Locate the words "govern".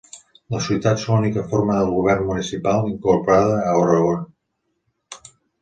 1.91-2.25